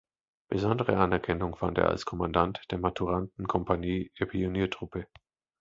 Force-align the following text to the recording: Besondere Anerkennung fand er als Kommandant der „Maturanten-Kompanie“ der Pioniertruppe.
Besondere 0.49 0.97
Anerkennung 0.97 1.55
fand 1.57 1.77
er 1.77 1.89
als 1.89 2.05
Kommandant 2.05 2.63
der 2.71 2.79
„Maturanten-Kompanie“ 2.79 4.11
der 4.19 4.25
Pioniertruppe. 4.25 5.05